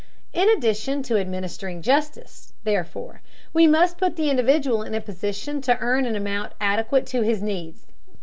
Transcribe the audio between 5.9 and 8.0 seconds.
an amount adequate to his needs.